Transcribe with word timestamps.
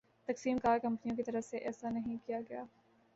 تقسیم 0.29 0.57
کار 0.57 0.79
کمپنیوں 0.79 1.15
کی 1.17 1.23
طرف 1.23 1.45
سے 1.45 1.57
ایسا 1.59 1.89
نہیں 1.89 2.17
کیا 2.25 2.39
گیا 2.49 2.63